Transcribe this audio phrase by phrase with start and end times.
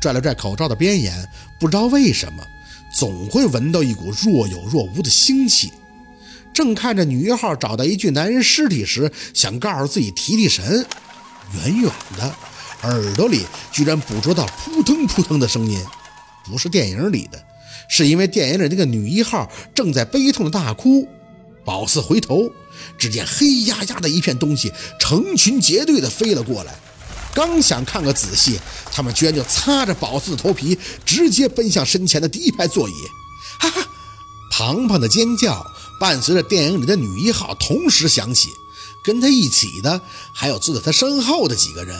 [0.00, 2.46] 拽了拽口罩的边沿，不知道为什么，
[2.94, 5.72] 总会闻到一股若有若无的腥气。
[6.54, 10.86] 正看着女一号找到一具男人尸体时，想告诉自己提提神，
[11.54, 12.34] 远远的
[12.82, 15.80] 耳朵里居然捕捉到扑腾扑腾的声音，
[16.44, 17.44] 不是电影里的，
[17.88, 21.06] 是因为电影里那个女一号正在悲痛的大哭。
[21.64, 22.50] 宝四回头，
[22.96, 26.74] 只见黑压压的一片东西成群结队的飞了过来。
[27.34, 28.58] 刚想看个仔细，
[28.90, 32.92] 他们居然就擦着宝四的头皮，直接奔向身前的第一排座椅。
[33.60, 33.88] 哈哈！
[34.50, 35.64] 庞庞的尖叫
[36.00, 38.48] 伴随着电影里的女一号同时响起，
[39.04, 40.00] 跟他一起的
[40.32, 41.96] 还有坐在他身后的几个人。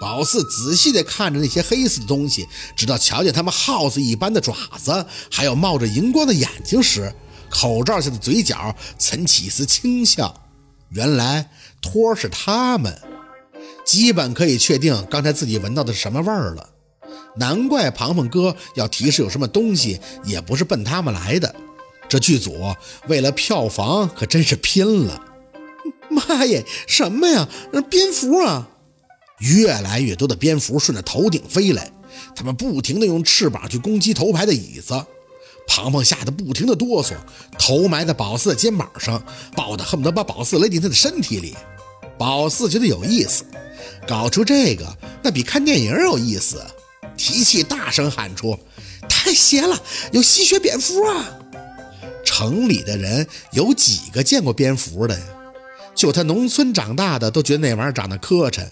[0.00, 7.14] 宝四仔细地看着那些黑色的东西，直到瞧见他们耗子一般的爪子，还有冒着荧光的眼睛时，
[7.48, 10.34] 口罩下的嘴角曾起一丝轻笑。
[10.90, 13.11] 原来托是他们。
[13.92, 16.66] 基本可以确定刚才自己闻到的是什么味儿了，
[17.36, 21.54] 难怪庞庞哥要提示有什么东西，也不是奔他们来的。
[22.08, 22.74] 这剧组
[23.06, 25.22] 为了票房可真是拼了！
[26.08, 27.46] 妈耶，什么呀？
[27.90, 28.66] 蝙蝠啊！
[29.40, 31.92] 越来越多的蝙蝠顺着头顶飞来，
[32.34, 35.04] 他们不停地用翅膀去攻击头排的椅子。
[35.68, 37.12] 庞庞吓得不停地哆嗦，
[37.58, 39.22] 头埋在宝四的肩膀上，
[39.54, 41.54] 抱得恨不得把宝四勒进他的身体里。
[42.16, 43.44] 宝四觉得有意思。
[44.06, 46.62] 搞出这个，那比看电影有意思。
[47.16, 48.58] 提气大声喊出
[49.08, 49.80] ：“太邪了，
[50.12, 51.38] 有吸血蝙蝠啊！”
[52.24, 55.24] 城里的人有几个见过蝙蝠的呀？
[55.94, 58.66] 就他农村长大的，都觉得那玩意儿长得磕碜，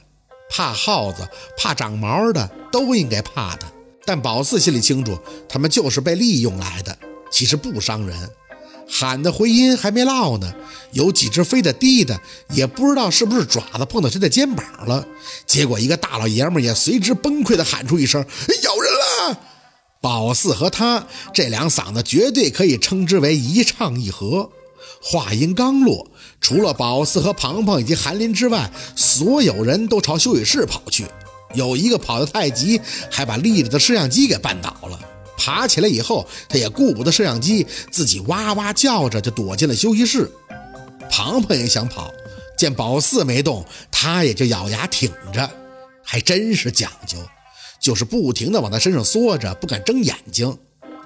[0.48, 3.70] 怕耗子、怕长毛的都应该怕它。
[4.06, 5.16] 但宝四心里清楚，
[5.48, 6.96] 他们就是被利用来的，
[7.30, 8.30] 其实不伤人。
[8.90, 10.52] 喊的回音还没落呢，
[10.92, 15.06] 有几只飞得低的，也不知道是不是爪子碰到谁的肩膀了。
[15.46, 18.20] 结果一个大老爷们也随之崩溃地喊出一声
[18.64, 18.92] ：“咬人
[19.30, 19.40] 了！”
[20.02, 24.50] 宝四和他这两嗓子绝对可以称之为一唱一和。
[25.02, 31.06] 话音刚落，除了宝四和庞庞以及韩林之外，所有人都朝休息室跑去。
[31.54, 32.80] 有一个跑得太急，
[33.10, 34.98] 还把立着的摄像机给绊倒了。
[35.40, 40.30] 爬起来以后，他也顾不得摄像机，自己哇哇叫着就躲进了休息室。
[41.10, 42.12] 庞庞也想跑，
[42.58, 45.50] 见宝四没动，他也就咬牙挺着，
[46.04, 47.16] 还真是讲究，
[47.80, 50.58] 就是不停的往他身上缩着，不敢睁眼睛。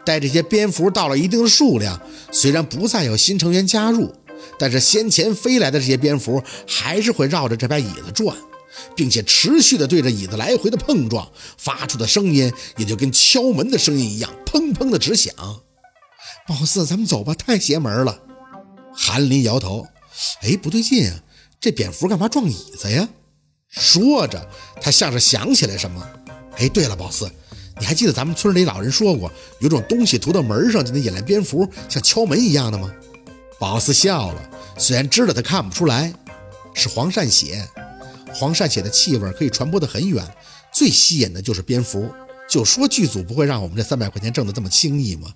[0.04, 2.00] 待这些蝙蝠到了一定的数量，
[2.32, 4.12] 虽然不再有新成员加入，
[4.58, 8.36] 但是先前飞来的这些蝙蝠还是会绕着这把椅子转。
[8.96, 15.34] 并且持续的对着椅子来回的碰撞，发出的声音也就跟敲门的声音一样，砰砰的直响。
[16.46, 18.20] 宝四，咱们走吧，太邪门了。
[18.92, 19.86] 韩林摇头，
[20.42, 21.20] 哎，不对劲啊，
[21.60, 23.08] 这蝙蝠干嘛撞椅子呀？
[23.70, 24.48] 说着，
[24.80, 26.06] 他像是想起来什么。
[26.58, 27.28] 哎，对了，宝四，
[27.80, 32.92] 你还记得咱们村里老人说过，有种东西涂到门上就能引来蝙蝠，像敲门一样的吗？
[33.58, 36.12] 宝四笑了，虽然知道他看不出来，
[36.74, 37.68] 是黄鳝血。
[38.34, 40.22] 黄鳝血的气味可以传播得很远，
[40.72, 42.10] 最吸引的就是蝙蝠。
[42.48, 45.28] 就说剧组不会让我们这三百块钱挣得这么轻易吗？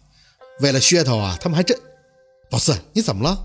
[0.60, 1.76] 为了噱头啊，他们还真……
[2.50, 3.38] 宝四，你怎么了？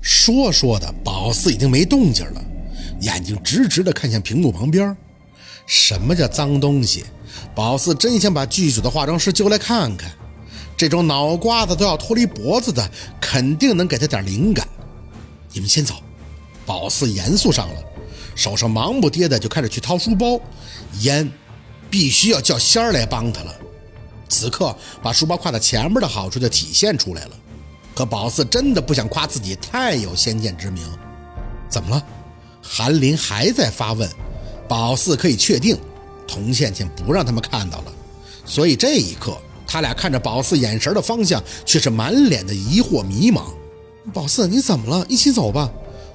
[0.00, 2.42] 说说的，宝四已经没动静了，
[3.00, 4.96] 眼睛直直地看向屏幕旁边。
[5.66, 7.04] 什么叫脏东西？
[7.54, 10.10] 宝四真想把剧组的化妆师揪来看看，
[10.76, 12.90] 这种脑瓜子都要脱离脖子的，
[13.20, 14.66] 肯定能给他点灵感。
[15.52, 15.94] 你们先走。
[16.64, 17.91] 宝四严肃上了。
[18.34, 20.40] 手上忙不迭的就开始去掏书包，
[21.00, 21.30] 烟
[21.90, 23.54] 必须要叫仙儿来帮他了。
[24.28, 27.30] 此刻把书包挎在前面的好处就体现出来了。
[27.94, 30.82] 可宝四真的不想夸自己太有先见之明。
[31.68, 31.96] 怎么？
[31.96, 32.06] 了？
[32.62, 34.08] 韩林还在发问。
[34.68, 35.76] 宝四可以确定，
[36.26, 37.92] 童倩倩不让他们看到了，
[38.46, 43.42] 所以这一刻他俩看着宝四眼神的方向却是满脸的疑惑迷茫。
[44.14, 44.98] 宝四，你怎么？
[44.98, 45.04] 了？
[45.10, 45.70] 一起走吧，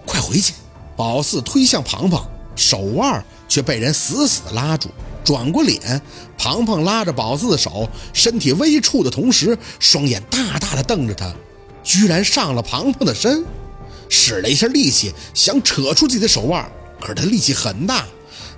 [0.07, 0.53] 快回去。
[0.97, 4.89] 宝四推向庞庞，手腕却被人死死地拉住。
[5.23, 6.01] 转过脸，
[6.37, 11.33] 庞庞拉着宝四的手，身体微触的同时，双眼大大的瞪着他，
[11.83, 13.45] 居然上了庞庞的身，
[14.09, 16.69] 使了一下力气想扯出自己的手腕，
[16.99, 18.05] 可是他力气很大，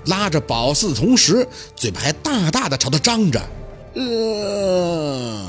[0.06, 3.42] 拉着宝四的同时，嘴巴还大大的朝他张着，
[3.96, 5.48] 呃。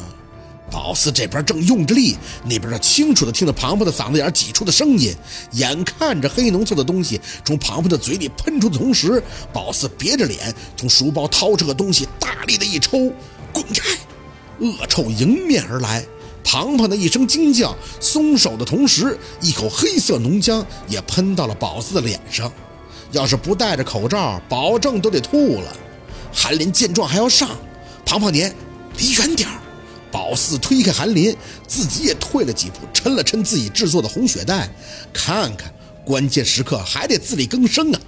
[0.71, 5.15] 宝四这边正用着力，那边清楚的听到庞庞的嗓子眼挤出的声音。
[5.53, 9.23] 眼看着黑浓色的东西从庞庞的嘴里喷出的同时，
[9.53, 13.13] 宝四憋着脸从书包掏出个东西，大力的一抽，
[13.53, 13.99] 滚开！
[14.61, 16.05] 恶臭迎面而来。
[16.45, 22.51] 庞庞的一声惊叫，松手的同时，一口黑色浓浆也喷到了宝四的脸上。
[23.13, 25.77] 要是不戴着口罩，保证都得吐了。
[26.33, 27.49] 韩林见状还要上。
[28.07, 28.55] 庞庞年，
[28.99, 29.49] 离远点
[30.31, 31.37] 宝四推开韩林，
[31.67, 34.73] 自己也退了几步，抻了抻自己制作的红血带，
[35.13, 35.75] 看看，
[36.05, 37.99] 关键时刻还得自力更生啊！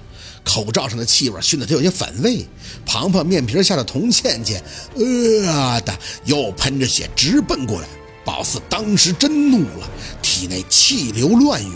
[0.44, 2.46] 口罩上的气味熏得他有些反胃。
[2.86, 4.62] 庞庞面皮下的童倩倩，
[4.94, 5.92] 呃的
[6.24, 7.88] 又喷着血直奔过来。
[8.24, 9.90] 宝四当时真怒了，
[10.22, 11.74] 体内气流乱涌，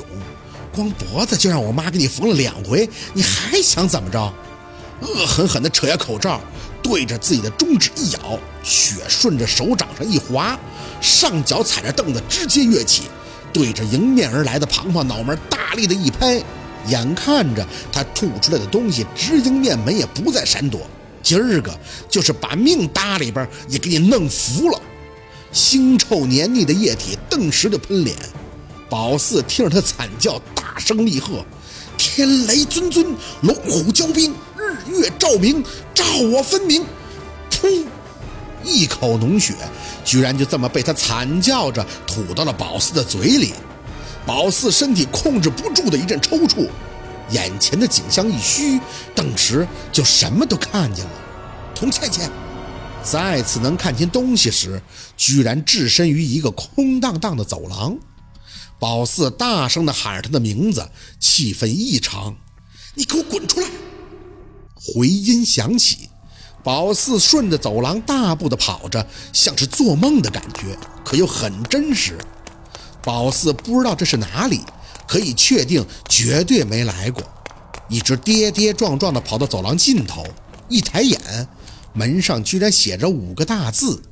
[0.73, 4.33] 光脖子就让我妈给你缝了两回，你还想怎么着？
[5.01, 6.41] 恶狠狠地扯下口罩，
[6.83, 10.59] 对着自己的中指一咬，血顺着手掌上一滑，
[11.01, 13.03] 上脚踩着凳子直接跃起，
[13.53, 16.43] 对着迎面而来的庞庞脑门大力的一拍，
[16.87, 20.81] 眼看着他吐出来的东西直迎面门，也不再闪躲，
[21.23, 21.71] 今儿个
[22.09, 24.81] 就是把命搭里边也给你弄服了。
[25.53, 28.17] 腥臭黏腻的液体顿时就喷脸，
[28.89, 31.45] 宝四听着他惨叫，大声厉喝
[31.97, 34.35] ：“天雷尊尊，龙虎交兵，
[34.89, 35.63] 月照明，
[35.95, 36.85] 照我分明！”
[37.51, 37.85] 噗，
[38.65, 39.55] 一口浓血
[40.05, 43.55] 居然就这么被他惨叫着吐到了宝四的嘴里。
[44.25, 46.69] 宝四身体控制不住的一阵抽搐，
[47.31, 48.81] 眼前的景象一虚，
[49.15, 51.11] 顿时就什么都看见了。
[51.75, 52.31] 童倩倩。
[53.05, 54.83] 再次能看清东西时，
[55.17, 57.97] 居然置身于一个空荡荡的走廊。
[58.81, 60.91] 宝四大声地喊着他的名字，
[61.21, 62.35] 气氛异常
[62.95, 63.69] ：“你给我滚出来！”
[64.95, 66.09] 回音响起，
[66.63, 72.19] 宝四顺着走廊大步地跑着，像是做梦的感觉，可又很真实。
[73.03, 74.61] 宝四不知道这是哪里，
[75.07, 77.23] 可以确定绝对没来过。
[77.89, 80.27] 一直跌跌撞撞地跑到走廊尽头，
[80.69, 81.21] 一抬眼。
[81.93, 84.03] 门上居然写着五个大字：“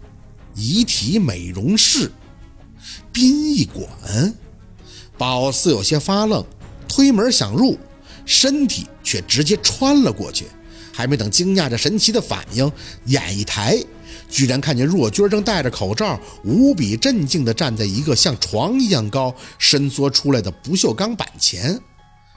[0.54, 2.10] 遗体美容室，
[3.12, 4.34] 殡仪馆。”
[5.18, 6.44] 宝四有些发愣，
[6.88, 7.78] 推门想入，
[8.24, 10.46] 身体却直接穿了过去。
[10.94, 12.70] 还没等惊讶这神奇的反应，
[13.06, 13.76] 眼一抬，
[14.30, 21.80] 居然看见若君正戴着口罩，无比镇静地站在一个像床一样高、伸缩出来的不锈钢板前，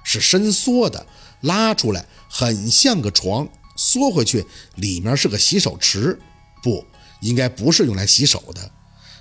[0.04, 1.06] 是伸缩的，
[1.42, 3.48] 拉出来很像个床。
[3.76, 4.44] 缩回去，
[4.78, 6.20] 里面是个洗手池，
[6.64, 6.84] 不
[7.22, 8.72] 应该不是用来洗手的。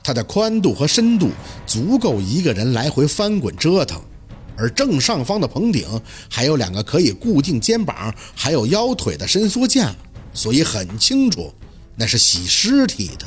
[0.03, 1.29] 它的宽度和深度
[1.67, 4.01] 足够一个人来回翻滚折腾，
[4.57, 5.87] 而正上方的棚顶
[6.29, 9.95] 还有两个可以固定肩膀还有腰腿的伸缩架，
[10.33, 11.53] 所以很清楚
[11.95, 13.27] 那是洗尸体的。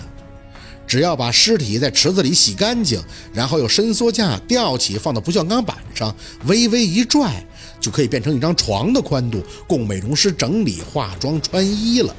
[0.88, 3.00] 只要把尸体在池子里洗干净，
[3.32, 6.16] 然后用伸缩架吊起放到不锈钢板上，
[6.46, 7.46] 微微一拽。
[7.80, 12.14] 就可以变成一张床的宽度，供美容师整理、化妆、穿衣了。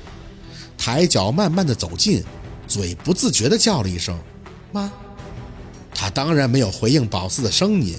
[0.78, 2.24] 抬脚慢慢的走近，
[2.66, 4.18] 嘴不自觉的叫了一声
[4.72, 4.90] “妈”。
[5.94, 7.94] 他当然没有回应宝四的声音，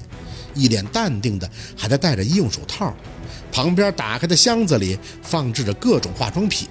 [0.54, 2.94] 一脸淡定的还在戴着医用手套。
[3.52, 6.68] 旁边打开的箱子里放置着各种化妆品、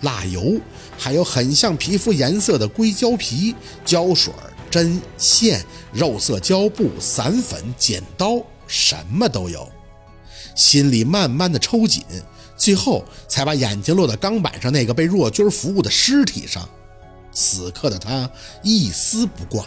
[0.00, 0.60] 蜡油，
[0.98, 4.32] 还有很像皮肤颜色的硅胶皮、胶水、
[4.70, 9.70] 针线、肉色胶布、散粉、剪刀，什么都有。
[10.56, 12.02] 心里慢慢的抽紧，
[12.56, 16.68] 最后才把眼睛落到钢板上那个被若军服务的尸体上。
[17.30, 18.28] 此刻的他
[18.62, 19.66] 一丝不挂，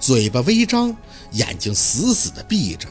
[0.00, 0.94] 嘴巴微张，
[1.32, 2.88] 眼睛死死的闭着，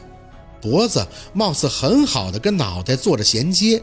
[0.60, 3.82] 脖子貌似很好的跟脑袋做着衔接，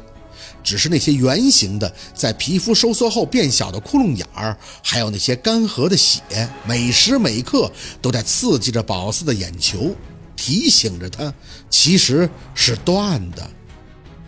[0.64, 6.22] 只是那些圆形的在皮肤收缩后变小的窟窿眼儿，还有那些干涸的血，
[6.68, 7.72] 每时每刻
[8.02, 9.96] 都在刺激着宝四的眼球。
[10.38, 11.34] 提醒着他，
[11.70, 13.50] 其实是断的。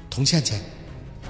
[0.09, 0.59] 童倩倩，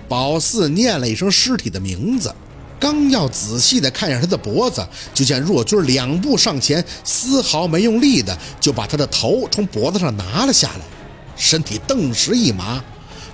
[0.08, 2.34] 宝四念了一声尸体的名字，
[2.80, 10.82] 刚要仔细的看一下他的脖子，就见若君两步上前，丝毫没用力的就把他的头从脖子上拿了下来，
[11.36, 12.84] 身体顿时一麻，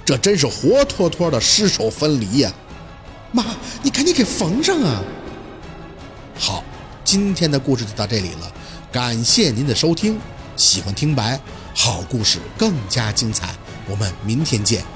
[0.05, 2.53] 这真是活脱脱的尸首分离呀！
[3.31, 3.43] 妈，
[3.81, 5.01] 你赶紧给缝上啊！
[6.37, 6.63] 好，
[7.03, 8.51] 今天的故事就到这里了，
[8.91, 10.19] 感谢您的收听。
[10.55, 11.39] 喜欢听白，
[11.73, 13.49] 好故事更加精彩。
[13.89, 14.92] 我们明天见。